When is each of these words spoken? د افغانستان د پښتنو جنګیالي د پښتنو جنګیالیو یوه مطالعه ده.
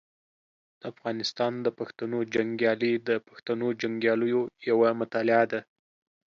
د 0.79 0.81
افغانستان 0.91 1.53
د 1.65 1.67
پښتنو 1.79 2.17
جنګیالي 2.35 2.93
د 3.07 3.09
پښتنو 3.27 3.67
جنګیالیو 3.81 4.41
یوه 4.69 4.89
مطالعه 5.01 5.45
ده. 5.51 5.59